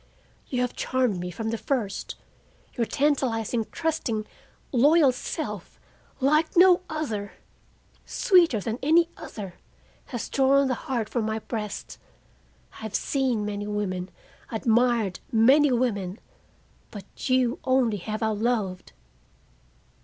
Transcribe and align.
"You 0.47 0.61
have 0.61 0.75
charmed 0.75 1.19
me 1.19 1.29
from 1.29 1.51
the 1.51 1.59
first. 1.59 2.15
Your 2.73 2.87
tantalizing, 2.87 3.67
trusting, 3.71 4.25
loyal 4.71 5.11
self, 5.11 5.79
like 6.19 6.57
no 6.57 6.81
other, 6.89 7.33
sweeter 8.03 8.59
than 8.59 8.79
any 8.81 9.09
other, 9.15 9.59
has 10.05 10.27
drawn 10.27 10.67
the 10.69 10.73
heart 10.89 11.07
from 11.07 11.25
my 11.27 11.37
breast. 11.37 11.99
I 12.73 12.77
have 12.77 12.95
seen 12.95 13.45
many 13.45 13.67
women, 13.67 14.09
admired 14.49 15.19
many 15.31 15.71
women, 15.71 16.17
but 16.89 17.29
you 17.29 17.59
only 17.63 17.97
have 17.97 18.23
I 18.23 18.29
loved. 18.29 18.93